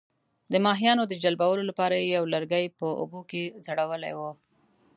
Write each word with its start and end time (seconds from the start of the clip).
د 0.51 0.53
ماهیانو 0.65 1.03
د 1.07 1.13
جلبولو 1.23 1.63
لپاره 1.69 1.95
یې 1.99 2.07
یو 2.17 2.25
لرګی 2.33 2.65
په 2.79 2.87
اوبو 3.01 3.21
کې 3.29 3.43
ځړولی 3.65 4.13
وو. 4.15 4.31